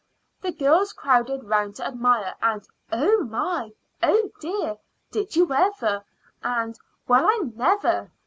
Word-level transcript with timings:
The 0.41 0.51
girls 0.51 0.93
crowded 0.93 1.43
round 1.43 1.75
to 1.75 1.85
admire, 1.85 2.33
and 2.41 2.67
"Oh, 2.91 3.23
my!" 3.23 3.71
"Oh, 4.01 4.31
dear!" 4.39 4.77
"Did 5.11 5.35
you 5.35 5.53
ever?" 5.53 6.03
and 6.41 6.79
"Well, 7.07 7.23
I 7.27 7.41
never!" 7.53 8.09